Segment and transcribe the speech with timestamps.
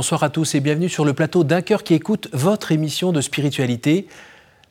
[0.00, 3.20] Bonsoir à tous et bienvenue sur le plateau d'un cœur qui écoute votre émission de
[3.20, 4.08] spiritualité.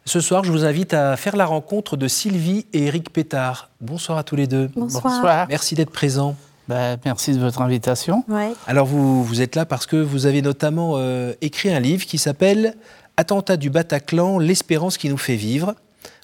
[0.03, 3.69] Ce soir, je vous invite à faire la rencontre de Sylvie et Eric Pétard.
[3.79, 4.71] Bonsoir à tous les deux.
[4.75, 5.45] Bonsoir.
[5.47, 6.35] Merci d'être présents.
[6.67, 8.25] Ben, merci de votre invitation.
[8.65, 12.17] Alors vous, vous êtes là parce que vous avez notamment euh, écrit un livre qui
[12.17, 12.75] s'appelle
[13.15, 15.75] Attentat du Bataclan, l'espérance qui nous fait vivre,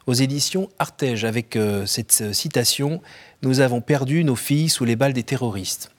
[0.08, 3.04] aux éditions Artege, avec euh, cette euh, citation
[3.44, 5.92] Nous avons perdu nos filles sous les balles des terroristes.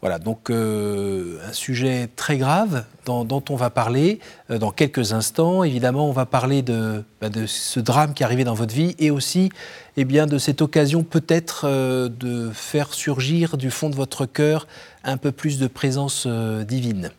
[0.00, 4.18] Voilà, donc euh, un sujet très grave dont, on va parler
[4.50, 5.62] euh, dans quelques instants.
[5.62, 8.96] Évidemment, on va parler de, bah, de, ce drame qui est arrivé dans votre vie
[8.98, 9.50] et aussi
[9.98, 14.66] eh bien, de cette occasion peut-être euh, de faire surgir du fond de votre cœur
[15.04, 17.10] un peu plus de présence divine.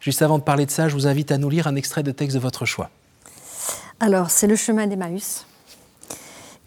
[0.00, 2.10] Juste avant de parler de ça, je vous invite à nous lire un extrait de
[2.10, 2.88] texte de votre choix.
[4.00, 5.44] Alors, c'est le chemin d'Emmaüs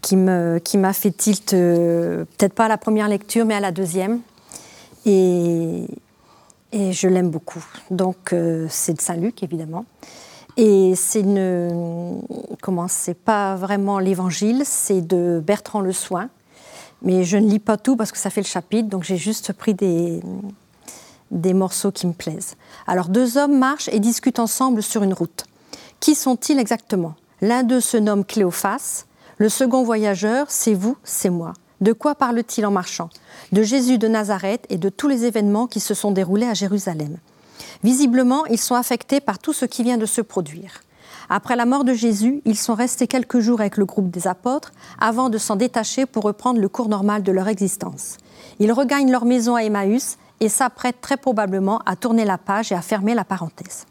[0.02, 4.20] qui m'a fait tilt, peut-être pas à la première lecture, mais à la deuxième.
[5.06, 5.86] Et,
[6.72, 7.64] je l'aime beaucoup.
[7.90, 9.84] Donc, euh, c'est de Saint-Luc, évidemment.
[10.56, 12.22] Et c'est une.
[12.60, 16.28] Comment C'est pas vraiment l'évangile, c'est de Bertrand Le Soin.
[17.02, 19.52] Mais je ne lis pas tout parce que ça fait le chapitre, donc j'ai juste
[19.52, 20.20] pris des,
[21.32, 22.54] des morceaux qui me plaisent.
[22.86, 25.44] Alors, deux hommes marchent et discutent ensemble sur une route.
[25.98, 27.14] Qui sont-ils exactement?
[27.40, 29.04] L'un d'eux se nomme Cléophas,
[29.38, 31.54] le second voyageur, c'est vous, c'est moi.
[31.82, 33.10] De quoi parle-t-il en marchant?
[33.50, 37.16] De Jésus de Nazareth et de tous les événements qui se sont déroulés à Jérusalem.
[37.82, 40.82] Visiblement, ils sont affectés par tout ce qui vient de se produire.
[41.28, 44.70] Après la mort de Jésus, ils sont restés quelques jours avec le groupe des apôtres
[45.00, 48.18] avant de s'en détacher pour reprendre le cours normal de leur existence.
[48.60, 52.76] Ils regagnent leur maison à Emmaüs et s'apprêtent très probablement à tourner la page et
[52.76, 53.86] à fermer la parenthèse.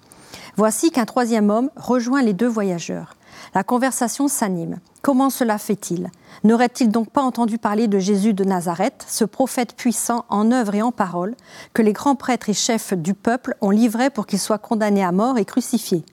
[0.55, 3.17] Voici qu'un troisième homme rejoint les deux voyageurs.
[3.53, 4.79] La conversation s'anime.
[5.01, 6.09] Comment cela fait-il?
[6.43, 10.81] N'aurait-il donc pas entendu parler de Jésus de Nazareth, ce prophète puissant en œuvre et
[10.81, 11.35] en parole,
[11.73, 15.11] que les grands prêtres et chefs du peuple ont livré pour qu'il soit condamné à
[15.11, 16.03] mort et crucifié?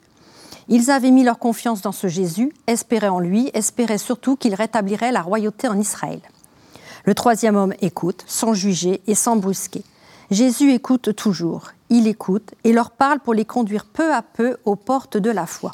[0.69, 5.13] Ils avaient mis leur confiance dans ce Jésus, espéraient en lui, espéraient surtout qu'il rétablirait
[5.13, 6.21] la royauté en Israël.
[7.05, 9.83] Le troisième homme écoute, sans juger et sans brusquer.
[10.31, 14.77] Jésus écoute toujours, il écoute et leur parle pour les conduire peu à peu aux
[14.77, 15.73] portes de la foi.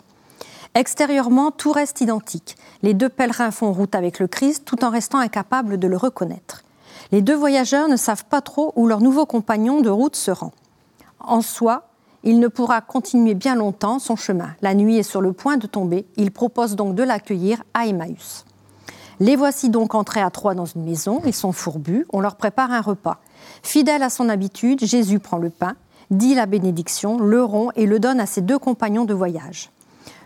[0.76, 2.56] Extérieurement, tout reste identique.
[2.82, 6.64] Les deux pèlerins font route avec le Christ tout en restant incapables de le reconnaître.
[7.12, 10.50] Les deux voyageurs ne savent pas trop où leur nouveau compagnon de route se rend.
[11.20, 11.84] En soi,
[12.24, 14.56] il ne pourra continuer bien longtemps son chemin.
[14.62, 16.06] La nuit est sur le point de tomber.
[16.16, 18.44] Il propose donc de l'accueillir à Emmaüs.
[19.20, 21.22] Les voici donc entrés à trois dans une maison.
[21.24, 22.04] Ils sont fourbus.
[22.12, 23.20] On leur prépare un repas.
[23.62, 25.76] Fidèle à son habitude, Jésus prend le pain,
[26.10, 29.70] dit la bénédiction, le rompt et le donne à ses deux compagnons de voyage.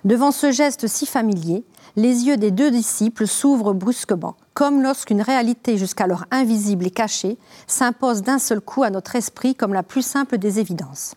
[0.05, 1.65] Devant ce geste si familier,
[1.97, 8.23] les yeux des deux disciples s'ouvrent brusquement, comme lorsqu'une réalité jusqu'alors invisible et cachée s'impose
[8.23, 11.15] d'un seul coup à notre esprit comme la plus simple des évidences.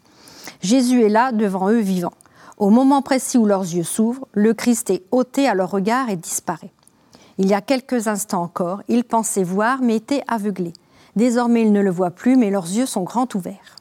[0.61, 2.13] Jésus est là devant eux vivant.
[2.57, 6.15] Au moment précis où leurs yeux s'ouvrent, le Christ est ôté à leur regard et
[6.15, 6.73] disparaît.
[7.37, 10.73] Il y a quelques instants encore, ils pensaient voir mais étaient aveuglés.
[11.15, 13.75] Désormais, ils ne le voient plus, mais leurs yeux sont grands ouverts.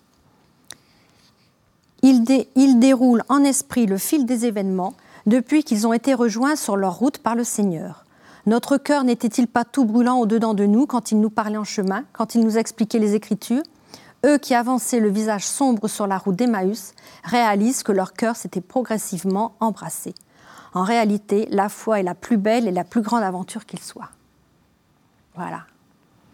[2.55, 4.95] Ils, déroulent en esprit le fil des événements
[5.27, 8.05] depuis qu'ils ont été rejoints sur leur route par le Seigneur.
[8.47, 12.05] Notre cœur n'était-il pas tout brûlant au-dedans de nous quand il nous parlait en chemin,
[12.13, 13.63] quand il nous expliquait les Écritures?
[14.25, 16.93] Eux qui avançaient le visage sombre sur la route d'Emmaüs
[17.25, 20.15] réalisent que leur cœur s'était progressivement embrassé.
[20.73, 24.11] En réalité, la foi est la plus belle et la plus grande aventure qu'il soit.
[25.35, 25.65] Voilà.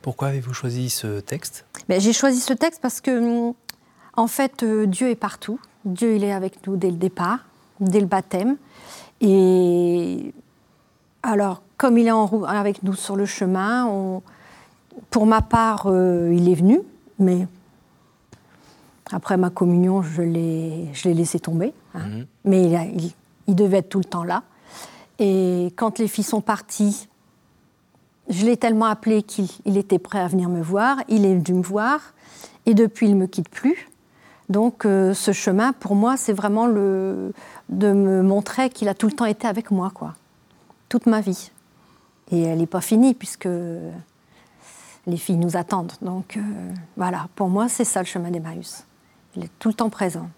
[0.03, 1.65] Pourquoi avez-vous choisi ce texte?
[1.89, 3.55] Ben, J'ai choisi ce texte parce que hum,
[4.17, 5.61] en fait, euh, Dieu est partout.
[5.87, 7.39] Dieu, il est avec nous dès le départ,
[7.81, 8.57] dès le baptême.
[9.21, 10.35] Et
[11.23, 14.21] alors, comme il est en avec nous sur le chemin,
[15.11, 16.81] pour ma part, euh, il est venu,
[17.19, 17.47] mais
[19.13, 21.73] après ma communion, je l'ai laissé tomber.
[21.95, 22.07] Hein.
[22.07, 22.27] Mhm.
[22.45, 22.93] Mais
[23.47, 24.43] il, devait être tout le temps là.
[25.19, 27.09] Et quand les filles sont parties,
[28.29, 30.99] je l'ai tellement appelé qu'il était prêt à venir me voir.
[31.09, 32.01] Il est venu me voir.
[32.67, 33.89] Et depuis, il ne me quitte plus.
[34.49, 37.33] Donc euh, ce chemin, pour moi, c'est vraiment le,
[37.69, 40.15] de me montrer qu'il a tout le temps été avec moi, quoi.
[40.89, 41.51] Toute ma vie.
[42.31, 43.49] Et elle n'est pas finie puisque
[45.07, 45.93] les filles nous attendent.
[46.03, 46.41] Donc euh,
[46.97, 48.85] voilà, pour moi, c'est ça le chemin d'Emmaüs.
[49.37, 50.29] Il est tout le temps présent.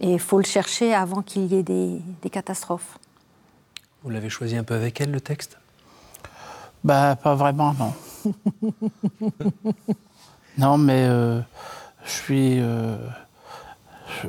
[0.00, 2.00] Et il faut le chercher avant qu'il y ait des,
[2.30, 2.98] catastrophes.
[4.02, 5.58] Vous l'avez choisi un peu avec elle, le texte?
[6.82, 7.94] Bah, pas vraiment, non.
[10.58, 11.40] non, mais euh,
[12.04, 12.96] je suis, euh,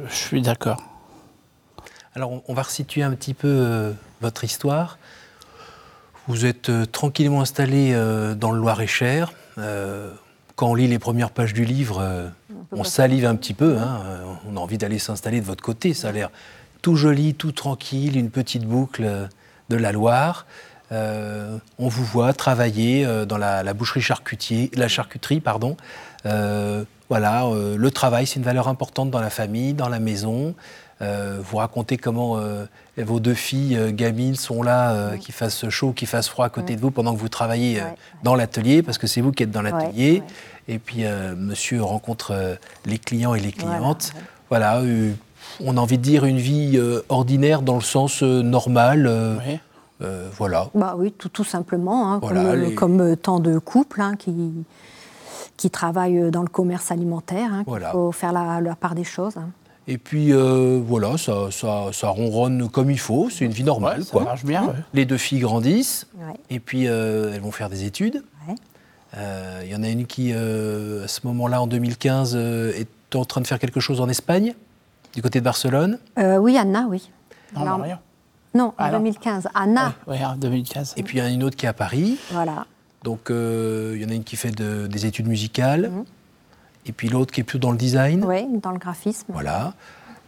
[0.08, 0.82] je, suis d'accord.
[2.16, 3.92] Alors, on, va resituer un petit peu euh,
[4.22, 4.98] votre histoire.
[6.28, 7.94] Vous êtes euh, tranquillement installé
[8.38, 9.34] dans le Loir-et-Cher.
[10.56, 12.32] quand on lit les premières pages du livre,
[12.72, 14.02] on salive un petit peu, hein,
[14.48, 16.30] on a envie d'aller s'installer de votre côté, ça a l'air
[16.82, 19.28] tout joli, tout tranquille, une petite boucle
[19.70, 20.46] de la Loire.
[20.92, 25.78] Euh, on vous voit travailler euh, dans la, boucherie charcutier, la charcuterie, pardon.
[27.10, 27.46] voilà,
[27.78, 30.56] le travail, c'est une valeur importante dans la famille, dans la maison.
[31.00, 32.40] vous racontez comment
[32.98, 36.82] vos deux filles gamines sont là, qu'il fasse chaud, qu'il fasse froid à côté de
[36.82, 37.84] vous pendant que vous travaillez
[38.24, 40.24] dans l'atelier, parce que c'est vous qui êtes dans l'atelier.
[40.68, 41.04] Et puis,
[41.38, 44.14] monsieur rencontre les clients et les clientes.
[44.50, 44.82] Voilà,
[45.64, 49.10] on a envie de dire une vie euh, ordinaire dans le sens euh, normal.
[50.02, 50.68] Euh, voilà.
[50.76, 52.22] Bah oui, tout, tout simplement, hein,
[52.76, 54.54] comme, tant de couples hein, qui,
[55.58, 57.50] qui travaillent dans le commerce alimentaire.
[57.54, 59.38] Hein, Il faut faire la, part des choses.
[59.38, 59.50] Hein.
[59.88, 64.04] Et puis voilà, ça, ça, ça, ronronne comme il faut, c'est une vie normale.
[64.04, 64.74] ça marche bien.
[64.94, 66.08] Les deux filles grandissent,
[66.50, 68.24] et puis elles vont faire des études.
[69.16, 73.48] Il y en a une qui, à ce moment-là, en 2015, est en train de
[73.48, 74.56] faire quelque chose en Espagne.
[75.16, 77.10] Du côté de Barcelone euh, Oui, Anna, oui.
[77.56, 77.82] Non,
[78.56, 79.50] non, en 2015.
[79.54, 79.94] Anna.
[80.08, 80.94] Oui, en 2015.
[80.96, 82.18] Et puis il y en a une autre qui est à Paris.
[82.32, 82.66] Voilà.
[83.04, 85.92] Donc euh, il y en a une qui fait des études musicales.
[85.92, 86.06] Mhm.
[86.88, 88.24] Et puis l'autre qui est plutôt dans le design.
[88.24, 89.26] Oui, dans le graphisme.
[89.30, 89.74] Voilà.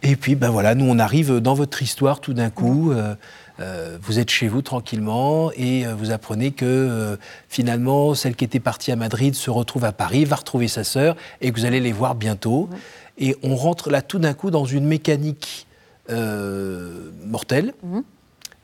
[0.02, 2.92] Et puis ben voilà, nous on arrive dans votre histoire tout d'un coup.
[2.92, 3.16] Mhm.
[3.60, 8.92] Euh, vous êtes chez vous tranquillement et vous apprenez que finalement celle qui était partie
[8.92, 11.92] à Madrid se retrouve à Paris, va retrouver sa sœur et que vous allez les
[11.92, 12.68] voir bientôt.
[13.16, 15.66] Et on rentre là tout d'un coup dans une mécanique
[16.10, 17.74] euh, mortelle.
[17.82, 18.02] Mhm.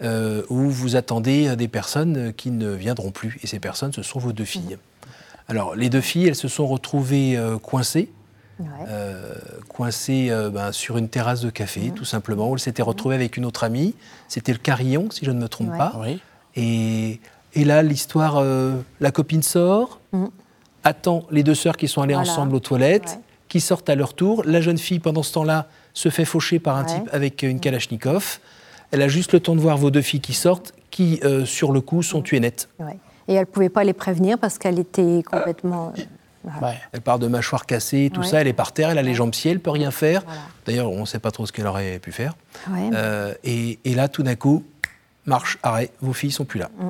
[0.03, 3.39] Euh, où vous attendez des personnes qui ne viendront plus.
[3.43, 4.77] Et ces personnes, ce sont vos deux filles.
[5.49, 8.11] Alors, les deux filles, elles se sont retrouvées euh, coincées,
[9.69, 13.45] coincées ben, sur une terrasse de café, tout simplement, où elles s'étaient retrouvées avec une
[13.45, 13.95] autre amie.
[14.29, 15.93] C'était le Carillon, si je ne me trompe pas.
[16.57, 17.21] Et,
[17.55, 18.43] et, là, l'histoire,
[19.01, 20.01] la copine sort,
[20.83, 23.19] attend les deux sœurs qui sont allées ensemble aux toilettes
[23.49, 24.43] qui sortent à leur tour.
[24.45, 28.41] La jeune fille, pendant ce temps-là, se fait faucher par un type avec une Kalachnikov.
[28.95, 31.73] Elle a juste le temps de voir vos deux filles qui sortent, qui, euh, sur
[31.73, 32.69] le coup, sont tuées nettes.
[33.27, 35.93] Et elle ne pouvait pas les prévenir parce qu'elle était complètement...
[35.97, 39.15] Euh, elle part de mâchoire cassée, tout ça, elle est par terre, elle a les
[39.15, 40.23] jambes sciées, elle peut rien faire.
[40.65, 42.37] D'ailleurs, on ne sait pas trop ce qu'elle aurait pu faire.
[42.71, 44.63] Euh, et, là, tout d'un coup,
[45.27, 46.71] marche, arrêt, vos filles sont plus là.
[46.79, 46.89] Mm.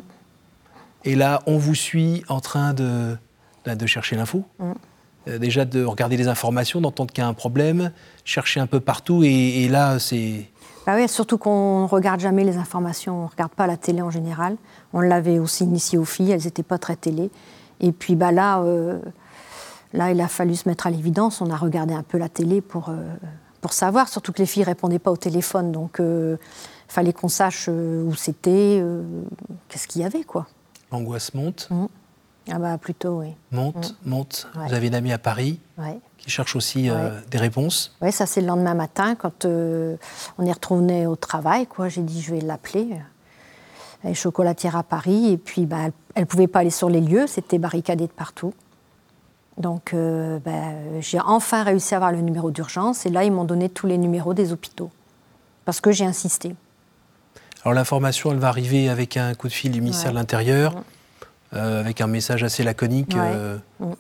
[1.05, 3.17] Et là, on vous suit en train de,
[3.65, 4.45] de chercher l'info.
[4.59, 4.73] Mm.
[5.27, 7.93] Euh, déjà de regarder les informations, d'entendre qu'il y a un problème,
[8.25, 10.51] chercher un peu partout, et, là, c'est...
[10.87, 14.03] Bah oui, surtout qu'on ne regarde jamais les informations, on ne regarde pas la télé
[14.03, 14.57] en général.
[14.93, 17.31] On l'avait aussi initié aux filles, elles n'étaient pas très télé.
[17.81, 18.99] Et puis bah là, euh,
[19.95, 22.61] là, il a fallu se mettre à l'évidence, on a regardé un peu la télé
[22.61, 23.03] pour, euh,
[23.63, 26.39] pour savoir, surtout que les filles ne répondaient pas au téléphone, donc il
[26.89, 28.85] fallait qu'on sache où c'était,
[29.69, 30.47] qu'est-ce qu'il y avait, quoi.
[30.93, 31.87] L'angoisse monte mmh.
[32.50, 33.35] Ah bah plutôt, oui.
[33.52, 34.08] Monte, mm.
[34.08, 34.49] monte.
[34.55, 35.61] Vous avez une amie à Paris
[36.19, 37.94] qui cherche aussi euh, des réponses.
[38.00, 39.96] Oui, ça c'est le lendemain matin quand euh,
[40.38, 41.67] on est retourné au travail.
[41.67, 42.88] Quoi, j'ai dit je vais l'appeler.
[44.02, 47.00] Elle est chocolatière à Paris et puis bah, elle ne pouvait pas aller sur les
[47.00, 48.52] lieux, c'était barricadé de partout.
[49.56, 53.44] Donc euh, bah, j'ai enfin réussi à avoir le numéro d'urgence et là ils m'ont
[53.44, 54.91] donné tous les numéros des hôpitaux
[55.65, 56.55] parce que j'ai insisté.
[57.65, 60.74] Alors l'information, elle va arriver avec un coup de fil du ministère de l'Intérieur.
[61.55, 63.15] Euh, avec un message assez laconique.
[63.17, 63.93] Euh, mm.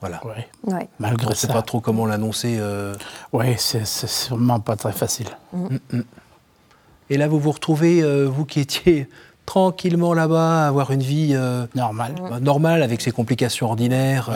[0.00, 0.22] Voilà.
[0.64, 0.88] Ouais.
[0.98, 2.56] Malgré On ne sait pas trop comment l'annoncer.
[2.58, 2.94] Euh.
[3.32, 5.28] Oui, c'est sûrement pas très facile.
[5.52, 5.76] Mm.
[5.92, 6.00] Mm,
[7.10, 9.08] Et là, vous vous retrouvez, vous qui étiez
[9.46, 11.36] tranquillement là-bas, avoir une vie
[11.74, 12.14] normale.
[12.30, 14.30] Bah, normale avec ses complications ordinaires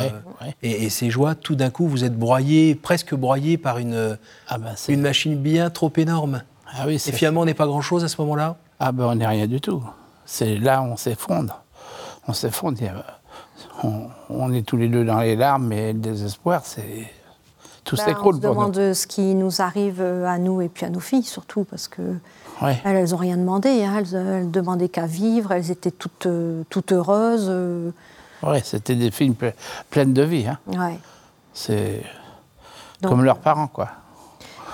[0.62, 1.34] et, ses joies.
[1.34, 5.70] Tout d'un coup, vous êtes broyé, presque broyé par une, ah ben, une machine bien
[5.70, 6.42] trop énorme.
[6.72, 8.56] Ah oui, et finalement, on n'est pas grand-chose à ce moment-là?
[8.78, 9.82] Ah ben, on n'est rien du tout.
[10.24, 11.64] C'est là on s'effondre
[12.30, 12.78] on s'effondre.
[13.82, 17.06] On, on, est tous les deux dans les larmes et le désespoir, c'est.
[17.82, 18.34] Tout bah, s'écroule.
[18.34, 21.64] On se demande ce qui nous arrive à nous et puis à nos filles, surtout,
[21.64, 22.02] parce que
[22.84, 23.82] elles n'ont rien demandé.
[23.82, 24.02] Hein.
[24.12, 26.28] Elles, ne demandaient qu'à vivre, elles étaient toutes,
[26.68, 27.50] toutes heureuses.
[28.42, 29.34] Oui, c'était des filles
[29.88, 30.46] pleines de vie.
[30.46, 30.58] Hein.
[30.68, 30.98] Ouais.
[31.54, 32.02] C'est
[33.02, 33.88] comme leurs parents, quoi.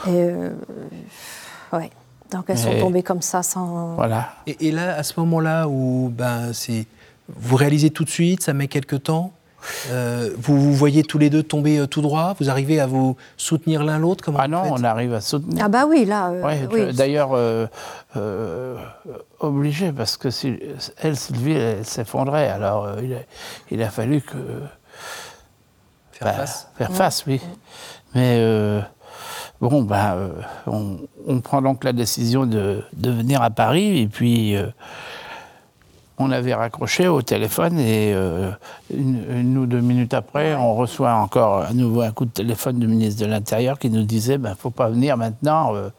[0.06, 0.50] Et euh,
[1.72, 1.90] ouais.
[2.32, 3.94] Donc elles sont tombées comme ça sans.
[3.94, 4.30] Voilà.
[4.48, 6.86] Et, et là, à ce moment-là où ben, c'est
[7.28, 9.32] vous réalisez tout de suite, ça met quelques temps.
[9.90, 13.16] Euh, vous vous voyez tous les deux tomber euh, tout droit Vous arrivez à vous
[13.36, 15.64] soutenir l'un l'autre Ah non, on arrive à soutenir.
[15.64, 16.30] Ah bah oui, là.
[16.30, 16.94] Euh, oui.
[16.94, 17.36] D'ailleurs,
[19.40, 20.58] obligé, parce que si,
[20.98, 22.48] elle, Sylvie, elle, s'effondrait.
[22.48, 22.88] Alors,
[23.70, 24.36] il a, fallu que.
[26.12, 27.40] Faire bah, face Faire face, oui.
[28.14, 28.40] Mais.
[29.58, 30.32] Bon, ben,
[30.66, 34.54] on, prend donc la décision de, de venir à Paris et puis
[36.18, 38.50] on avait raccroché au téléphone et euh,
[38.92, 42.78] une, une ou deux minutes après, on reçoit encore à nouveau un coup de téléphone
[42.78, 45.90] du ministre de l'Intérieur qui nous disait ben, faut pas venir maintenant, euh,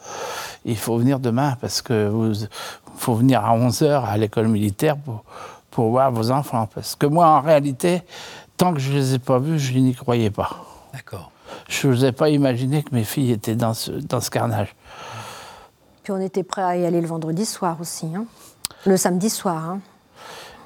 [0.66, 2.34] il faut venir demain parce que vous
[2.98, 5.24] faut venir à 11h à l'école militaire pour,
[5.70, 6.68] pour voir vos enfants.
[6.74, 8.02] Parce que moi, en réalité,
[8.58, 10.66] tant que je les ai pas vus, je n'y croyais pas.
[10.94, 11.32] D'accord.
[11.70, 14.76] Je n'osais pas imaginer que mes filles étaient dans ce, dans ce carnage.
[16.04, 18.26] Puis on était prêt à y aller le vendredi soir aussi, hein.
[18.86, 19.64] le samedi soir.
[19.64, 19.80] hein.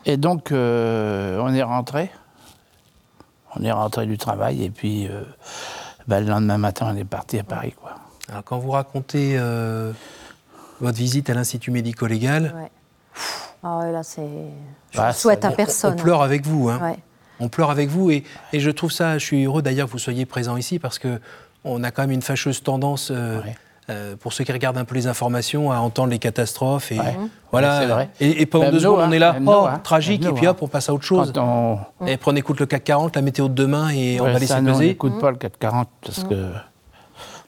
[0.05, 2.11] Et donc, euh, on est rentré.
[3.55, 5.23] On est rentré du travail et puis euh,
[6.07, 7.73] ben, le lendemain matin, on est parti à Paris.
[7.79, 7.95] Quoi.
[8.29, 9.91] Alors quand vous racontez euh,
[10.79, 12.71] votre visite à l'Institut médico-légal, Ouais.
[13.63, 14.27] Ah ouais, là, c'est.
[14.91, 15.93] Je Bah, souhaite ça- à on- personne.
[15.93, 16.69] on pleure avec vous.
[16.69, 16.79] hein.
[16.81, 16.97] Ouais.
[17.39, 19.99] On pleure avec vous et, et je trouve ça, je suis heureux d'ailleurs que vous
[19.99, 21.19] soyez présent ici parce que
[21.63, 23.55] on a quand même une fâcheuse tendance, euh, Ouais.
[23.89, 26.91] Euh, pour ceux qui regardent un peu les informations, à entendre les catastrophes.
[26.91, 27.17] Et Ouais.
[27.51, 27.73] voilà.
[27.79, 28.09] Ouais, c'est vrai.
[28.19, 29.05] Et, et pendant Même deux secondes, hein.
[29.09, 29.79] on est là, Même nous, oh, hein.
[29.83, 30.51] tragique, Même et puis hein.
[30.51, 31.33] hop, on passe à autre chose.
[31.35, 34.33] On, Et puis on écoute le CAC 40, la météo de demain, et on va
[34.33, 34.87] laisser ça, nous, on peser.
[34.87, 36.51] n'écoute pas le 440 parce que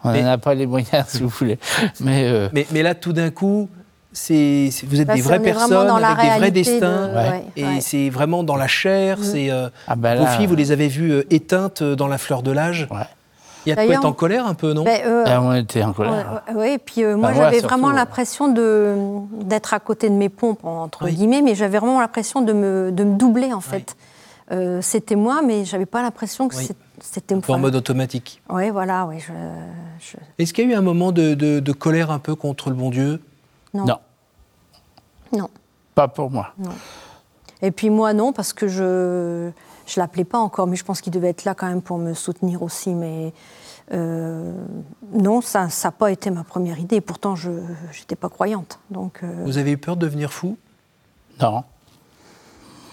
[0.03, 1.57] on n'en a pas les moyens, si vous voulez.
[2.01, 3.69] Mais, euh, Mais, mais là, tout d'un coup,
[4.11, 7.09] c'est, vous êtes Là, des vraies personnes dans la avec des vrais réalité de- destins.
[7.15, 7.43] Ouais.
[7.55, 7.81] Et ouais.
[7.81, 9.17] c'est vraiment dans la chair.
[9.19, 9.23] Mm.
[9.23, 12.17] C'est, euh, ah ben vos filles, vous les avez vues euh, éteintes euh, dans la
[12.17, 12.87] fleur de l'âge.
[12.91, 12.97] ouais.
[13.65, 15.41] Il y a de quoi D'ailleurs, être en colère un peu, non Ben, euh, Ah,
[15.41, 16.41] on était en colère.
[16.55, 18.95] Oui, et puis euh, moi Bah, j'avais vraiment l'impression de
[19.43, 21.13] d'être à côté de mes pompes entre Oui.
[21.13, 23.95] guillemets, mais j'avais vraiment l'impression de me, de me doubler en fait.
[24.51, 26.67] Euh, c'était moi, mais j'avais pas l'impression que Oui.
[26.99, 28.41] c'était en mode automatique.
[28.49, 29.19] Oui, voilà, oui.
[29.19, 29.31] Je,
[29.99, 32.69] je- Est-ce qu'il y a eu un moment de, de- de colère un peu contre
[32.69, 33.21] le bon Dieu?
[33.73, 33.85] Non.
[33.85, 33.97] Non,
[35.31, 35.49] non.
[35.95, 36.53] pas pour moi.
[37.61, 39.49] Et puis moi non, parce que je
[39.85, 42.13] je l'appelais pas encore, mais je pense qu'il devait être là quand même pour me
[42.13, 42.93] soutenir aussi.
[42.93, 43.33] Mais
[43.91, 44.53] euh,
[45.11, 47.01] non, ça n'a pas été ma première idée.
[47.01, 48.79] Pourtant, je n'étais pas croyante.
[48.89, 50.57] Donc, euh, Vous avez eu peur de devenir fou?
[51.41, 51.63] Non.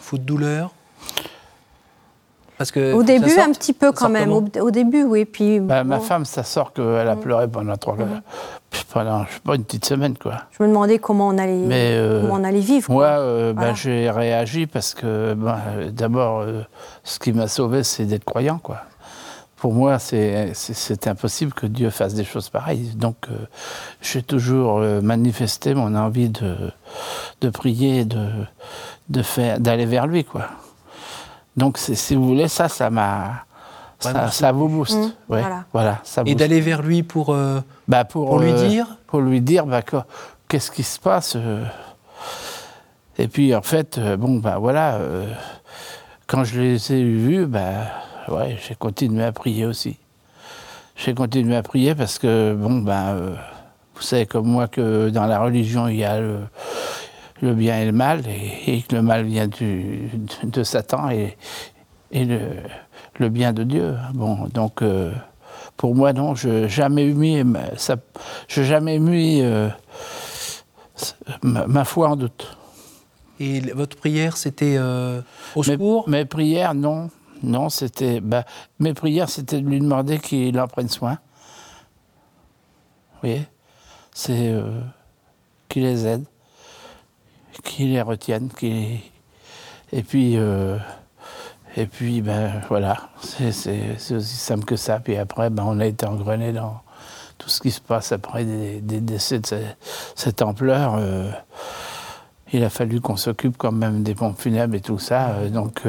[0.00, 0.72] Fou de douleur?
[2.60, 4.30] Parce que au début, un petit peu quand même.
[4.30, 5.24] Au, au début, oui.
[5.24, 7.96] Puis Bah, Ma femme, ça sort qu'elle a pleuré pendant trois
[8.92, 10.42] pendant je sais pas une petite semaine quoi.
[10.50, 12.90] je me demandais comment on allait, Mais, euh, comment on allait vivre.
[12.92, 13.74] Moi, euh, bah, Voilà.
[13.74, 15.58] j'ai réagi parce que bah,
[15.90, 16.60] d'abord, euh,
[17.02, 18.82] ce qui m'a sauvé, c'est d'être croyant quoi.
[19.56, 20.52] Pour moi, c'est
[21.06, 22.92] impossible que Dieu fasse des choses pareilles.
[22.94, 23.36] Donc, euh,
[24.02, 26.56] j'ai toujours manifesté mon envie de,
[27.40, 28.26] de prier, de,
[29.08, 30.42] de faire, d'aller vers lui, quoi.
[31.60, 33.44] Donc, si vous voulez, ça, ça m'a,
[33.98, 34.96] ça, ça vous booste.
[34.96, 35.64] Mmh, ouais, voilà.
[35.72, 35.98] voilà.
[36.04, 39.40] ça Et d'aller vers lui pour, euh, Bah, pour, pour lui euh, dire pour lui
[39.42, 39.96] dire bah, que-
[40.48, 41.34] qu'est-ce qui se passe.
[41.36, 41.62] euh.
[43.18, 45.26] Et puis en fait, bon, bah voilà, euh,
[46.26, 47.84] quand je les ai vus, bah,
[48.28, 49.98] ouais, j'ai continué à prier aussi.
[50.96, 53.34] J'ai continué à prier parce que, bon, bah, euh,
[53.94, 56.38] vous savez comme moi que dans la religion, il y a le,
[57.40, 60.10] le bien et le mal, et, et que le mal vient du,
[60.44, 61.36] de Satan et,
[62.10, 62.40] et le,
[63.18, 63.96] le bien de Dieu.
[64.14, 65.12] Bon, donc, euh,
[65.76, 67.42] pour moi, non, je jamais mis,
[67.76, 67.96] ça,
[68.48, 69.68] jamais mis euh,
[71.42, 72.56] ma, ma foi en doute.
[73.38, 75.22] Et votre prière, c'était euh,
[75.54, 76.08] au Mes, secours?
[76.08, 77.08] mes prières, non,
[77.42, 78.44] non, c'était, bah,
[78.78, 81.18] mes prières, c'était de lui demander qu'il en prenne soin.
[83.22, 83.46] Vous voyez,
[84.12, 84.54] c'est
[85.68, 86.24] qu'il les aide,
[87.62, 88.98] qu'il les retienne, qu'il
[89.92, 90.36] et puis.
[90.36, 90.76] euh,
[91.76, 93.48] et puis, ben voilà, c'est
[94.10, 94.98] aussi simple que ça.
[94.98, 96.80] Puis après, ben, on a été engrené dans
[97.38, 99.54] tout ce qui se passe après des, des décès de ce-
[100.16, 100.96] cette ampleur.
[100.98, 101.30] euh,
[102.52, 105.28] il a fallu qu'on s'occupe quand même des pompes funèbres et tout ça.
[105.28, 105.82] euh, donc,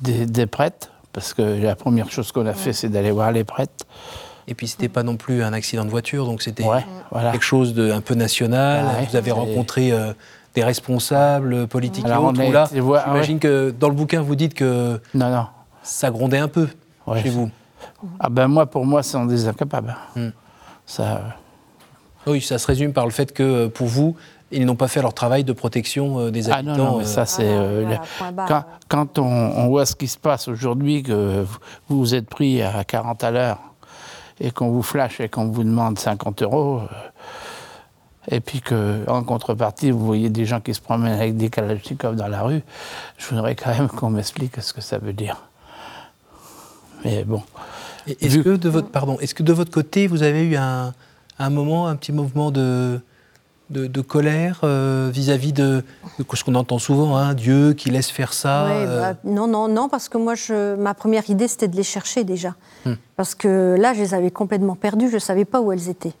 [0.00, 3.44] des, des prêtres, parce que la première chose qu'on a fait, c'est d'aller voir les
[3.44, 3.86] prêtres.
[4.48, 7.30] Et puis c'était pas non plus un accident de voiture, donc c'était Ouais, voilà.
[7.30, 8.86] quelque chose de un peu national.
[8.86, 10.12] Ouais, Vous avez rencontré euh,
[10.58, 12.52] des responsables politiques Alors, et on autres.
[12.52, 15.46] là, été voir- j'imagine que dans le bouquin, vous dites que Non, non.
[15.82, 16.68] ça grondait un peu
[17.06, 17.22] Ouais.
[17.22, 17.48] chez vous.
[18.18, 19.94] Ah ben moi, pour moi, c'est des incapables.
[20.16, 20.30] Hmm.
[20.84, 21.18] Ça, euh,
[22.32, 24.16] Oui, ça se résume par le fait que euh, pour vous,
[24.50, 26.76] ils n'ont pas fait leur travail de protection euh, des Ah habitants.
[26.76, 27.44] non, non, mais euh, ça c'est...
[27.46, 31.98] Euh, le- barre, quand on, on voit ce qui se passe aujourd'hui, que vous- vous
[32.00, 33.58] vous êtes pris à 40 à l'heure
[34.40, 36.86] et qu'on vous flash et qu'on vous demande 50 euros, euh,
[38.30, 42.28] et puis qu'en contrepartie, vous voyez des gens qui se promènent avec des kalachnikovs dans
[42.28, 42.62] la rue,
[43.16, 45.44] je voudrais quand même qu'on m'explique ce que ça veut dire.
[47.04, 47.42] Mais bon,
[48.06, 50.92] Est-ce Vu- que de votre pardon, est-ce que de votre côté vous avez eu un,
[51.38, 53.00] un moment, un petit mouvement de
[53.70, 55.84] de, de colère euh, vis-à-vis de,
[56.18, 58.64] de ce qu'on entend souvent, hein, Dieu qui laisse faire ça.
[58.64, 61.76] Ouais, euh, bah, non, non, non, parce que moi, je, ma première idée, c'était de
[61.76, 62.54] les chercher déjà.
[62.86, 62.94] Hmm.
[63.14, 66.14] Parce que là, je les avais complètement perdues, je ne savais pas où elles étaient.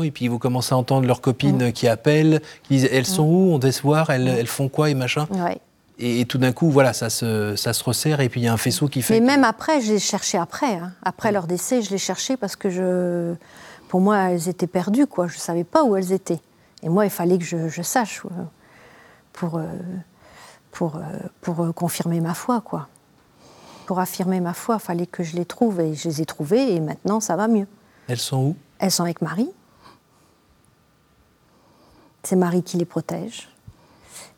[0.00, 1.72] Oui, puis vous commencez à entendre leurs copines Mm.
[1.72, 3.52] qui appellent, qui disent elles sont où?
[3.52, 5.28] On devait se voir, elles, elles font quoi et machin?
[5.30, 5.60] Ouais.
[5.98, 8.48] Et, et tout d'un coup, voilà, ça se, ça se resserre et puis il y
[8.48, 9.20] a un faisceau qui fait.
[9.20, 10.76] Mais même après, je les cherchais après.
[10.76, 10.92] hein.
[11.02, 13.34] Après leur décès, je les cherchais parce que je,
[13.88, 15.06] pour moi, elles étaient perdues.
[15.06, 15.26] Quoi.
[15.26, 16.40] Je ne savais pas où elles étaient.
[16.82, 18.28] Et moi, il fallait que je, je sache euh,
[19.34, 19.66] pour, euh,
[20.72, 21.00] pour, euh,
[21.42, 22.62] pour confirmer ma foi.
[22.62, 22.88] Quoi.
[23.84, 25.80] Pour affirmer ma foi, il fallait que je les trouve.
[25.82, 27.66] Et je les ai trouvées et maintenant, ça va mieux.
[28.08, 28.56] Elles sont où?
[28.78, 29.50] Elles sont avec Marie.
[32.22, 33.48] C'est Marie qui les protège.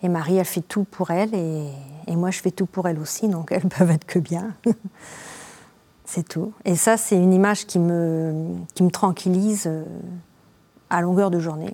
[0.02, 1.68] Et Marie, elle fait tout pour elle et,
[2.06, 4.54] et moi, je fais tout pour elle aussi, donc elles peuvent être que bien.
[6.04, 6.52] c'est tout.
[6.64, 9.84] Et ça, c'est une image qui me, qui me tranquillise euh,
[10.90, 11.72] à longueur de journée.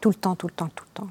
[0.00, 1.10] Tout le temps, tout le temps, tout le temps.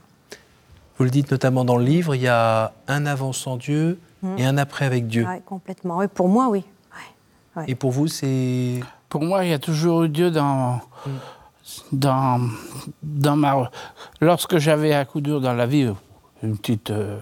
[0.98, 4.36] Vous le dites notamment dans le livre, il y a un avant sans Dieu Mm.
[4.38, 5.26] et un après avec Dieu.
[5.26, 6.02] Ouais, complètement.
[6.02, 6.64] Et pour moi, oui.
[6.94, 7.62] Ouais.
[7.62, 7.66] Ouais.
[7.68, 8.80] Et pour vous, c'est.
[9.10, 10.80] Pour moi, il y a toujours eu Dieu dans,
[11.92, 12.42] dans,
[13.02, 13.72] dans ma.
[14.22, 15.90] Lorsque j'avais un coup dur dans la vie,
[16.42, 17.20] une petite, euh,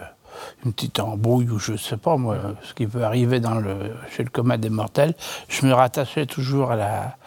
[0.66, 3.76] une petite embrouille ou je sais pas moi, ce qui peut arriver dans le,
[4.16, 5.14] chez le commun des mortels,
[5.48, 7.18] je me rattachais toujours à la,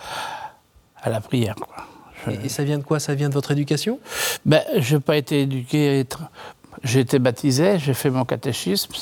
[1.02, 1.54] à la prière.
[1.56, 1.84] Quoi.
[2.26, 2.98] Je- Et, et ça vient de quoi?
[3.00, 4.00] Ça vient de votre éducation?
[4.44, 6.04] Ben, je n'ai pas été éduqué.
[6.82, 8.92] J'ai été baptisé, j'ai fait mon catéchisme.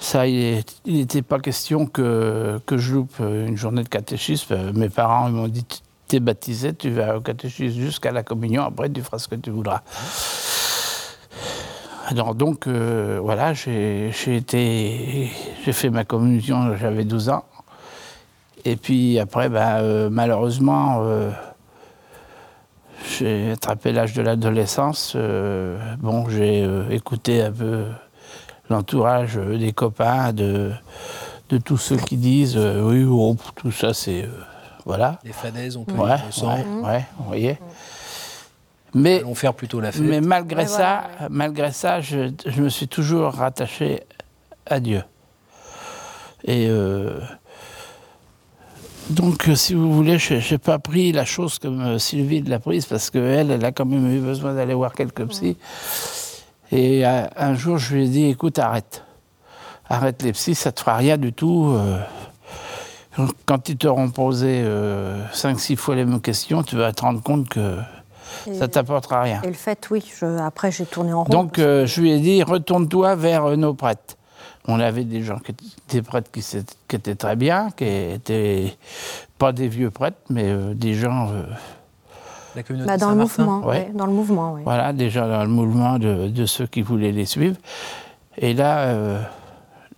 [0.00, 4.72] Ça, il n'était pas question que, que je loupe une journée de catéchisme.
[4.72, 5.64] Mes parents m'ont dit
[6.08, 9.34] Tu es baptisé, tu vas au catéchisme jusqu'à la communion, après tu feras ce que
[9.34, 9.82] tu voudras.
[12.10, 15.30] Alors, donc, euh, voilà, j'ai été.
[15.62, 17.44] J'ai fait ma communion, j'avais 12 ans.
[18.64, 21.00] Et puis après, ben, euh, malheureusement.
[21.02, 21.30] euh,
[23.18, 25.12] j'ai attrapé l'âge de l'adolescence.
[25.16, 27.84] euh, bon, j'ai écouté un peu
[28.70, 30.72] l'entourage des copains, de,
[31.64, 34.26] tous ceux qui disent oui, oh, tout ça, c'est.
[34.88, 35.18] Voilà.
[35.22, 36.56] Les fadaises, on peut Ouais, le sang.
[36.56, 37.58] ouais, ouais, vous voyez.
[38.94, 40.00] Mais, Allons faire plutôt la fête.
[40.02, 44.00] mais malgré Ouais, ça, voilà, malgré ça je, je me suis toujours rattaché
[44.64, 45.02] à Dieu.
[46.44, 47.20] Et euh,
[49.10, 52.58] donc, euh, si vous voulez, je n'ai pas pris la chose comme euh, Sylvie l'a
[52.58, 55.56] prise, parce qu'elle, elle a quand même eu besoin d'aller voir quelques psys.
[56.72, 59.02] Et euh, un jour, je lui ai dit, écoute, arrête.
[59.90, 61.72] Arrête les psys, ça ne te fera rien du tout.
[61.74, 61.98] euh.
[63.46, 64.64] Quand ils t'auront posé
[65.32, 67.76] 5-6 fois les mêmes questions, tu vas te rendre compte que
[68.46, 69.40] Et, ça t'apportera rien.
[69.42, 70.04] et le fait, oui.
[70.20, 71.30] je- après, j'ai tourné en rond.
[71.30, 74.16] Donc, euh, je lui ai dit, retourne-toi vers euh, nos prêtres.
[74.66, 76.44] On avait des gens, qui, étaient- des prêtres qui,
[76.94, 78.76] étaient très bien, qui étaient
[79.38, 81.42] pas des vieux prêtres, mais euh, des gens, euh,
[82.54, 83.66] La communauté Bah, dans le mouvement, Ouais.
[83.66, 84.60] ouais, dans le mouvement, oui.
[84.64, 87.56] voilà, des gens dans le mouvement de, de ceux qui voulaient les suivre.
[88.36, 89.20] Et là, euh,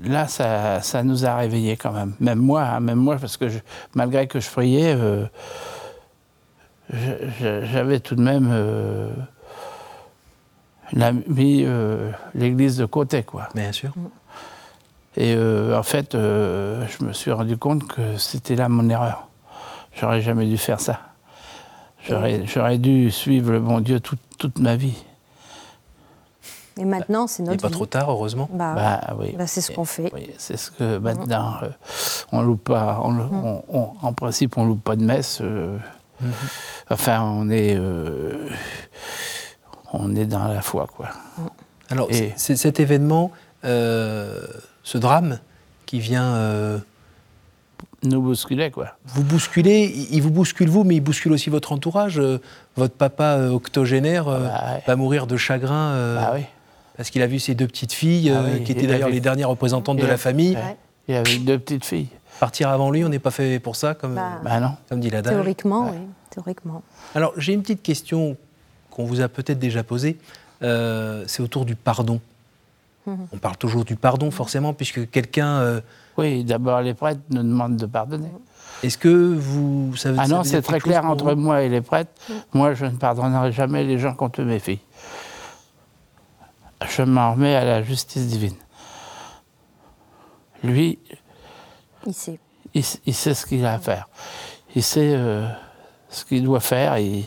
[0.04, 2.14] là, ça, ça nous a réveillés quand même.
[2.20, 3.58] Même moi, hein, même moi, parce que je-
[3.94, 5.24] malgré que je priais, euh,
[7.40, 9.10] j'avais tout de même euh,
[10.92, 13.48] la- mis euh, l'Église de côté, quoi.
[13.54, 13.92] Bien sûr.
[15.16, 19.26] Et en fait, je me suis rendu compte que c'était là mon erreur.
[19.92, 21.00] J'aurais jamais dû faire ça.
[22.08, 25.04] J'aurais dû suivre le bon Dieu toute ma vie.
[26.80, 27.74] Et maintenant, c'est Il n'est notre pas vie.
[27.74, 28.48] trop tard, heureusement.
[28.52, 29.34] Bah, Bah oui.
[29.38, 30.10] bah, c'est ce qu'on fait.
[30.14, 31.68] Oui, c'est ce que maintenant, euh,
[32.32, 33.00] on loupe pas.
[33.04, 35.40] on- on- on- en principe, on loupe pas de messe.
[35.42, 35.76] euh,
[36.22, 36.32] Mhm.
[36.90, 38.48] Enfin, on est, euh,
[39.92, 41.08] on est dans la foi, quoi.
[41.90, 43.30] Alors, Et- cet événement,
[43.64, 44.40] euh,
[44.82, 45.38] ce drame,
[45.86, 46.78] qui vient euh,
[48.02, 48.88] Nous bousculer, quoi.
[49.06, 49.92] vous bousculer.
[50.12, 52.18] Il vous bouscule vous, mais il bouscule aussi votre entourage.
[52.20, 52.38] Euh,
[52.76, 54.82] votre papa euh, octogénaire euh, Bah ouais.
[54.86, 56.44] va mourir de chagrin euh, Ah oui.
[57.00, 59.08] Parce qu'il a vu ses deux petites filles, Ah euh, oui, qui il étaient d'ailleurs
[59.08, 60.54] les dernières représentantes il de la famille.
[60.54, 60.76] Ouais.
[61.08, 62.08] Et avec deux petites filles.
[62.40, 64.72] Partir avant lui, on n'est pas fait pour ça, comme, Bah, Bah non.
[64.86, 65.32] comme dit l'adage.
[65.32, 65.92] Théoriquement, Ouais.
[65.94, 66.06] oui.
[66.28, 66.82] Théoriquement.
[67.14, 68.36] Alors, j'ai une petite question
[68.90, 70.18] qu'on vous a peut-être déjà posée.
[70.62, 72.20] Euh, c'est autour du pardon.
[73.06, 73.28] Mhm.
[73.32, 75.48] On parle toujours du pardon, forcément, puisque quelqu'un.
[75.60, 75.80] euh,
[76.18, 78.28] Oui, d'abord, les prêtres nous demandent de pardonner.
[78.82, 79.96] Est-ce que vous.
[79.96, 82.10] Ça, Ah non, c'est très clair entre moi et les prêtres.
[82.52, 84.80] Moi, je ne pardonnerai jamais les gens contre mes filles.
[86.88, 88.56] Je m'en remets à la justice divine.
[90.62, 90.98] Lui,
[92.06, 92.38] Il sait.
[92.74, 94.08] il, il sait ce qu'il a à faire.
[94.74, 95.46] Il sait euh,
[96.08, 96.94] ce qu'il doit faire.
[96.96, 97.24] Et,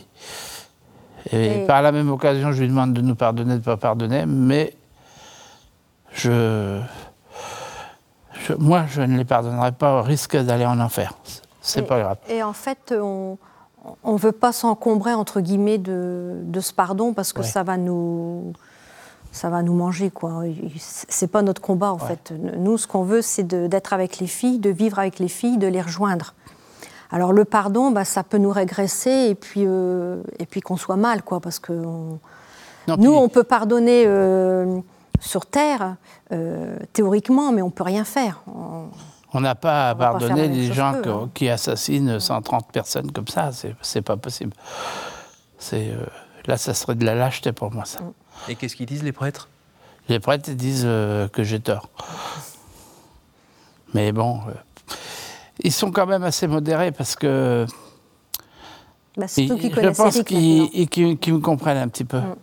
[1.32, 3.76] et Et- par la même occasion, je lui demande de nous pardonner, de ne pas
[3.76, 4.74] pardonner, mais
[6.12, 6.80] je,
[8.46, 11.14] je- moi, je ne les pardonnerai pas au risque d'aller en enfer.
[11.60, 12.18] C'est pas grave.
[12.28, 13.38] Et en fait, on
[14.04, 17.46] ne veut pas s'encombrer, entre guillemets, de, de ce pardon parce que Ouais.
[17.46, 18.52] ça va nous
[19.34, 20.42] ça va nous manger quoi.
[20.78, 22.06] C'est pas notre combat en Ouais.
[22.06, 22.32] fait.
[22.56, 25.66] Nous, ce qu'on veut, c'est d'être avec les filles, de vivre avec les filles, de
[25.66, 26.34] les rejoindre.
[27.10, 30.96] Alors le pardon, bah, ça peut nous régresser et puis, euh, et puis qu'on soit
[30.96, 32.18] mal, quoi, parce que on-
[32.86, 34.78] Non, nous, puis- on peut pardonner euh,
[35.20, 35.96] sur Terre,
[36.32, 38.42] euh, théoriquement, mais on peut rien faire.
[38.46, 41.28] On- n'a pas à On pardonner chose gens que- hein.
[41.34, 43.50] qui assassinent 130 personnes comme ça.
[43.82, 44.52] C'est- pas possible.
[45.58, 45.92] C'est
[46.46, 47.98] là, ça serait de la lâcheté pour moi, ça.
[48.48, 49.48] Et qu'est-ce qu'ils disent les prêtres?
[50.08, 51.88] Les prêtres disent euh, que j'ai tort.
[53.94, 54.52] Mais bon, euh,
[55.62, 57.64] ils sont quand même assez modérés parce que
[59.16, 62.18] bah, surtout ils- qu'ils je connaissent pense qu'ils me comprennent un petit peu.
[62.18, 62.34] Mm.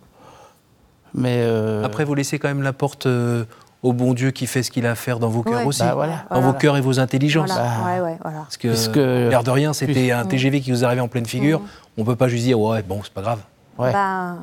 [1.14, 3.44] Mais euh, Après, vous laissez quand même la porte euh,
[3.82, 5.66] au bon Dieu qui fait ce qu'il a à faire dans vos cœurs Ouais.
[5.66, 5.80] aussi.
[5.82, 6.24] bah, voilà.
[6.30, 7.50] Dans vos cœurs et vos intelligences.
[7.52, 8.38] Voilà, Bah, ouais, ouais, voilà.
[8.38, 11.60] Parce que, Puisque- l'air de rien, c'était un TGV qui vous arrivait en pleine figure.
[11.98, 13.40] On peut pas juste dire, ouais, bon, c'est pas grave.
[13.78, 13.92] ouais.
[13.92, 14.36] Bah,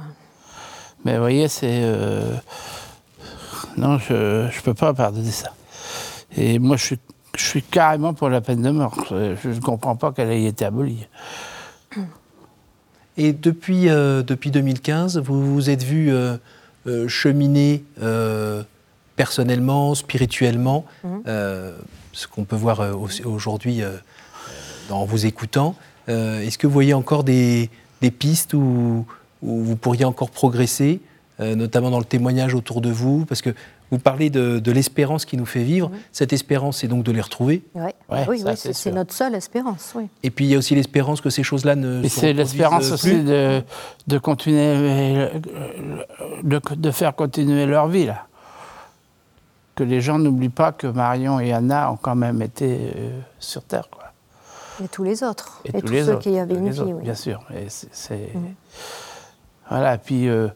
[1.06, 1.82] Mais vous voyez, c'est.
[1.84, 2.34] euh,
[3.78, 5.52] Non, je ne peux pas pardonner ça.
[6.36, 7.00] Et moi, je suis,
[7.38, 8.96] je suis carrément pour la peine de mort.
[9.10, 11.08] Je ne comprends pas qu'elle ait été abolie.
[13.18, 16.38] Et depuis, euh, depuis 2015, vous vous êtes vu euh,
[16.88, 18.64] euh, cheminer euh,
[19.16, 20.86] personnellement, spirituellement,
[21.28, 21.76] euh,
[22.14, 22.94] ce qu'on peut voir euh,
[23.26, 23.98] aujourd'hui euh,
[24.90, 25.76] en vous écoutant.
[26.08, 27.70] Euh, Est-ce que vous voyez encore des,
[28.02, 29.06] des pistes où,
[29.42, 31.00] où vous pourriez encore progresser,
[31.40, 33.52] euh, notamment dans le témoignage autour de vous Parce que
[33.92, 35.90] vous parlez de, de l'espérance qui nous fait vivre.
[36.12, 37.64] Cette espérance, c'est donc de les retrouver.
[37.74, 37.96] ouais.
[38.10, 39.94] Ouais, oui, c'est notre seule espérance.
[39.96, 40.08] Oui.
[40.22, 42.92] Et puis il y a aussi l'espérance que ces choses-là ne Et se c'est l'espérance
[42.92, 43.64] aussi de,
[44.08, 45.28] de continuer,
[46.44, 48.26] de, de faire continuer leur vie, là.
[49.76, 53.64] Que les gens n'oublient pas que Marion et Anna ont quand même été euh, sur
[53.64, 54.12] Terre, quoi.
[54.84, 55.62] Et tous les autres.
[55.66, 56.20] Et, Et, tous tous les ceux autres.
[56.20, 56.80] qui avaient tous une vie.
[56.82, 57.04] autres, oui.
[57.04, 57.42] Bien sûr.
[57.56, 58.54] Et c'est- Mhm.
[59.70, 60.48] Voilà, puis euh,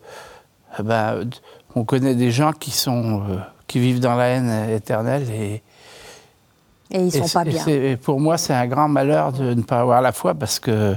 [0.79, 1.29] ben,
[1.75, 5.61] on connaît des gens qui, sont, euh, qui vivent dans la haine éternelle et,
[6.91, 7.65] Et ils sont pas et bien.
[7.67, 10.95] et pour moi, c'est un grand malheur de ne pas avoir la foi parce que,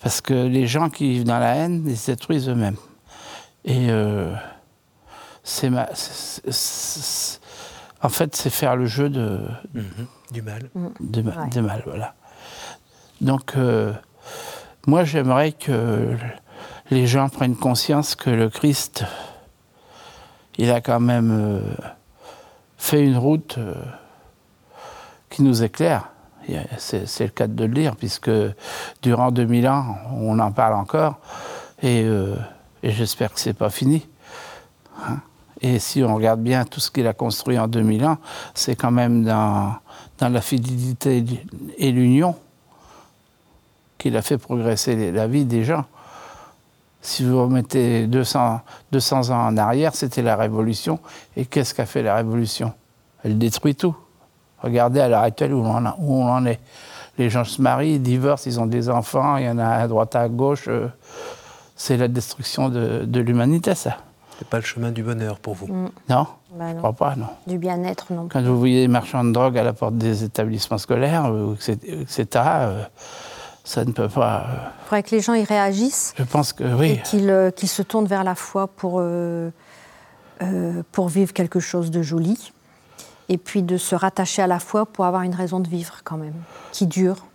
[0.00, 2.76] parce que les gens qui vivent dans la haine, ils se détruisent eux-mêmes.
[3.64, 4.32] Et euh,
[5.42, 5.88] c'est ma-
[8.02, 9.40] en fait, c'est faire le jeu de,
[9.74, 10.06] Mhm.
[10.30, 10.70] Du mal.
[11.00, 11.48] de, Ouais.
[11.52, 12.14] de mal, voilà.
[13.20, 13.92] Donc, euh,
[14.86, 16.16] moi, j'aimerais que
[16.90, 19.04] les gens prennent conscience que le Christ,
[20.56, 21.60] il a quand même euh,
[22.76, 23.74] fait une route euh,
[25.30, 26.10] qui nous éclaire.
[26.78, 28.30] C'est le cas de le dire, puisque
[29.02, 31.18] durant 2000 ans, on en parle encore,
[31.82, 32.36] et, euh,
[32.82, 34.08] j'espère que c'est pas fini.
[35.04, 35.18] Hein.
[35.60, 38.16] Et si on regarde bien tout ce qu'il a construit en 2000 ans,
[38.54, 39.76] c'est quand même dans,
[40.20, 41.22] la fidélité
[41.76, 42.34] et l'union
[43.98, 45.84] qu'il a fait progresser la vie des gens.
[47.00, 48.60] Si vous remettez 200,
[48.92, 50.98] 200 ans en arrière, c'était la Révolution.
[51.36, 52.72] Et qu'est-ce qu'a fait la Révolution?
[53.24, 53.96] Elle détruit tout.
[54.62, 56.58] Regardez à l'heure actuelle où on, en- où on en est.
[57.16, 59.88] Les gens se marient, ils divorcent, ils ont des enfants, il y en a à
[59.88, 60.64] droite, à gauche.
[60.68, 60.88] euh,
[61.76, 63.98] C'est la destruction de, de l'humanité, ça.
[64.38, 65.66] C'est pas le chemin du bonheur pour vous.
[66.08, 66.78] Non Bah Je non.
[66.78, 67.26] crois pas, non.
[67.46, 68.28] Du bien-être non.
[68.30, 71.76] Quand vous voyez des marchands de drogue à la porte des établissements scolaires, euh, etc.,
[72.02, 72.82] etc., euh,
[73.68, 74.46] ça ne peut pas.
[74.48, 77.00] euh, Il faudrait que les gens y réagissent je pense que et oui.
[77.04, 79.50] qu'ils euh, qu'ils se tournent vers la foi pour, euh,
[80.42, 82.52] euh, pour vivre quelque chose de joli.
[83.30, 86.16] Et puis de se rattacher à la foi pour avoir une raison de vivre quand
[86.16, 86.32] même,
[86.72, 87.26] qui dure,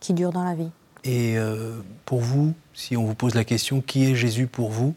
[0.00, 0.70] qui dure dans la vie.
[1.04, 1.72] Et euh,
[2.06, 4.94] pour vous, si on vous pose la question, qui est Jésus pour vous?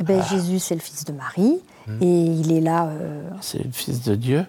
[0.00, 1.60] Eh ben, Jésus, c'est le fils de Marie,
[2.00, 4.44] et il est là, euh, C'est le Fils de Dieu.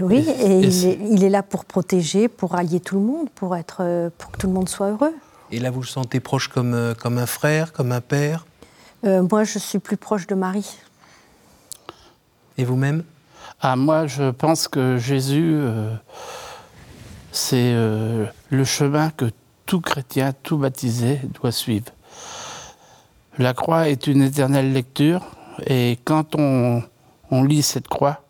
[0.00, 3.04] Oui, Et- et, et il, est, il est là pour protéger, pour allier tout le
[3.04, 5.14] monde, pour, être, euh, pour que tout le monde soit heureux.
[5.52, 8.46] Et là, vous le sentez proche comme, euh, comme un frère, comme un père?
[9.04, 10.76] Euh, moi, je suis plus proche de Marie.
[12.58, 13.04] Et vous-même?
[13.60, 15.94] Ah, moi, je pense que Jésus, euh,
[17.32, 19.30] c'est euh, le chemin que
[19.66, 21.86] tout chrétien, tout baptisé doit suivre.
[23.38, 25.24] La croix est une éternelle lecture,
[25.66, 26.82] et quand on,
[27.30, 28.22] on lit cette croix,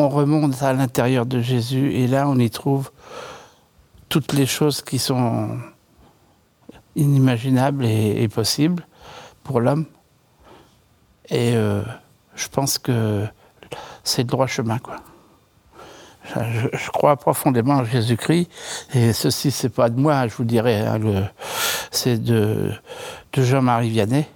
[0.00, 2.90] on remonte à l'intérieur de Jésus, et là, on y trouve
[4.08, 5.58] toutes les choses qui sont
[6.96, 8.86] inimaginables et, possibles
[9.44, 9.86] pour l'homme.
[11.28, 11.82] Et euh,
[12.34, 13.24] je pense que
[14.02, 14.96] c'est le droit chemin, quoi.
[16.36, 18.48] Je, crois profondément en Jésus-Christ,
[18.94, 21.00] et ceci, c'est pas de moi, je vous dirais, hein,
[21.90, 22.72] c'est de,
[23.36, 24.26] Jean-Marie Vianney,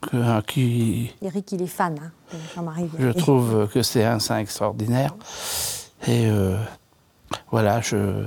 [0.00, 2.12] que- qui, Eric, il est fan hein,
[2.54, 5.14] Jean-Marie je trouve que c'est un saint extraordinaire.
[6.06, 6.56] Et euh,
[7.50, 8.24] voilà, je,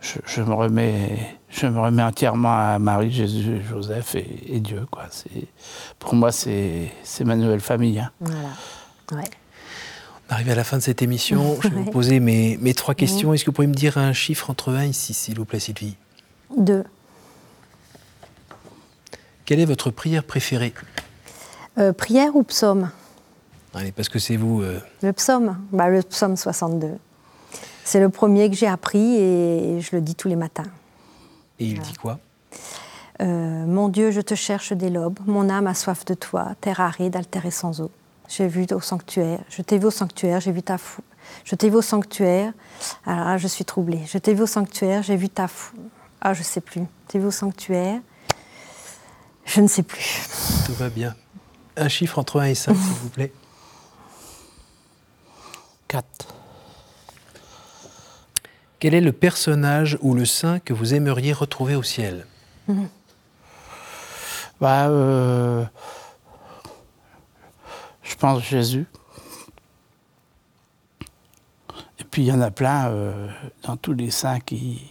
[0.00, 4.60] je, je me remets, je me remets entièrement à Marie, Jésus, et Joseph et, et
[4.60, 4.86] Dieu.
[4.90, 5.04] Quoi.
[5.10, 5.46] C'est-
[5.98, 7.98] Pour moi, c'est c'est ma nouvelle famille.
[8.00, 8.10] hein.
[8.20, 8.48] Voilà.
[9.12, 9.28] Ouais.
[10.30, 13.32] Arrivé à la fin de cette émission, je vais vous poser mes, mes trois questions.
[13.32, 15.60] Est-ce que vous pourriez me dire un chiffre entre 1 et 6, s'il vous plaît,
[15.60, 15.96] Sylvie?
[16.58, 16.84] Deux.
[19.46, 20.74] Quelle est votre prière préférée?
[21.78, 22.90] Euh, prière ou psaume
[23.74, 24.62] Allez, parce que c'est vous.
[24.62, 26.98] euh, Le psaume bah, Le psaume 62.
[27.84, 30.64] C'est le premier que j'ai appris et je le dis tous les matins.
[31.58, 32.18] et il dit quoi?
[33.20, 33.24] Euh,
[33.66, 37.16] mon Dieu, je te cherche dès l'aube, mon âme a soif de toi, terre aride,
[37.16, 37.90] altérée sans eau.
[38.28, 41.02] J'ai vu au sanctuaire, je t'ai vu au sanctuaire, j'ai vu ta fou.
[41.44, 42.52] Je t'ai vu au sanctuaire,
[43.06, 44.00] alors là, je suis troublée.
[44.06, 45.74] Je t'ai vu au sanctuaire, j'ai vu ta fou.
[46.20, 46.82] Ah, je sais plus.
[46.82, 48.00] Je t'ai vu au sanctuaire,
[49.46, 50.22] je ne sais plus.
[50.66, 51.14] Tout va bien.
[51.80, 53.32] Un chiffre entre 1 et 5, s'il vous plaît.
[55.86, 56.04] 4.
[58.80, 62.26] Quel est le personnage ou le saint que vous aimeriez retrouver au ciel
[64.60, 65.64] Bah, euh,
[68.02, 68.86] je pense Jésus.
[72.00, 73.28] Et puis il y en a plein euh,
[73.62, 74.82] dans tous les saints qui,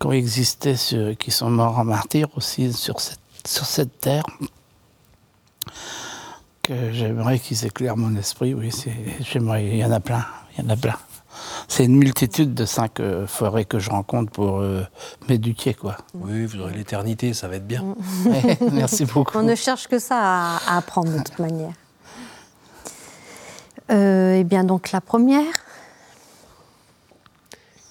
[0.00, 4.24] qui ont existé, sur- qui sont morts en martyr aussi sur cette, sur cette terre.
[6.62, 8.70] Que j'aimerais qu'ils éclairent mon esprit, oui,
[9.20, 10.24] j'aimerais, il y en a plein,
[10.56, 10.96] il y en a plein.
[11.66, 14.82] C'est une multitude de saints qu'il faudrait que je rencontre pour euh,
[15.28, 15.96] m'éduquer, quoi.
[16.14, 17.82] Oui, vous aurez l'éternité, ça va être bien.
[18.26, 19.36] Ouais, merci beaucoup.
[19.36, 21.72] On ne cherche que ça à, à apprendre de toute manière.
[23.90, 25.52] Euh, eh bien, donc la première,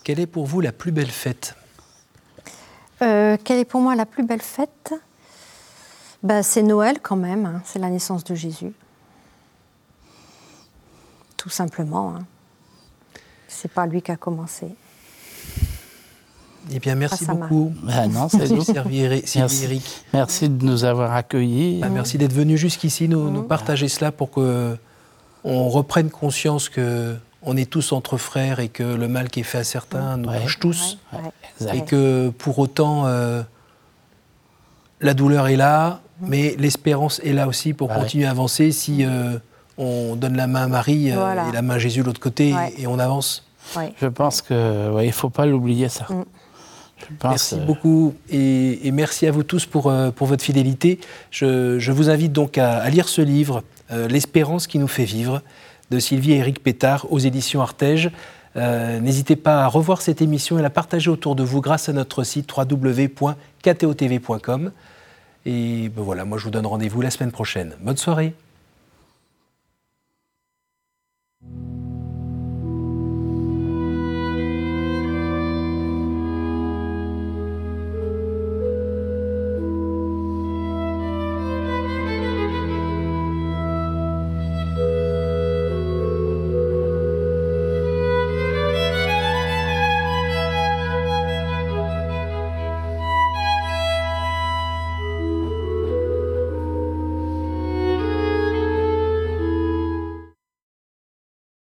[0.04, 1.56] Quelle est pour vous la plus belle fête?
[3.02, 4.94] Euh, quelle est pour moi la plus belle fête?
[6.24, 8.74] Bah, C'est Noël quand même, hein, c'est la naissance de Jésus.
[11.38, 12.16] Tout simplement.
[12.16, 12.26] Hein.
[13.48, 14.68] C'est pas lui qui a commencé.
[16.72, 17.74] Eh bien, merci Ah, beaucoup.
[17.90, 18.48] Ah non, c'est
[19.36, 19.64] Merci.
[19.64, 20.06] Eric.
[20.14, 21.80] Merci de nous avoir accueillis.
[21.80, 24.78] Bah, merci d'être venu jusqu'ici nous, nous partager cela pour que
[25.44, 29.44] on reprenne conscience que on est tous entre frères et que le mal qui est
[29.44, 30.44] fait à certains nous Ouais.
[30.44, 31.32] touche tous Ouais, ouais.
[31.60, 31.76] Exact.
[31.76, 33.42] et que pour autant euh,
[35.00, 38.02] la douleur est là, mais l'espérance est là aussi pour Ah ouais.
[38.04, 39.38] continuer à avancer si euh,
[39.78, 41.48] on donne la main à Marie euh, Voilà.
[41.50, 42.74] et la main à Jésus de l'autre côté Ouais.
[42.78, 43.46] et on avance.
[43.76, 43.94] Ouais.
[44.02, 46.06] Je pense que ouais, il faut pas l'oublier ça.
[46.10, 46.24] Mm.
[47.00, 51.00] Je pense, Merci euh, beaucoup et, et merci à vous tous pour, pour votre fidélité.
[51.32, 55.04] Je, je vous invite donc à, à lire ce livre, euh, L'espérance qui nous fait
[55.06, 55.42] vivre,
[55.90, 58.12] de Sylvie et Eric Pétard aux éditions Artege.
[58.56, 61.94] Euh, N'hésitez pas à revoir cette émission et la partager autour de vous grâce à
[61.94, 62.50] notre site
[63.64, 64.72] www.ktotv.com.
[65.46, 67.76] Et ben voilà, moi je vous donne rendez-vous la semaine prochaine.
[67.82, 68.34] Bonne soirée.